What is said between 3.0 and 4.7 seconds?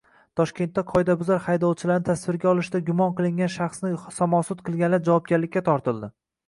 qilingan shaxsni samosud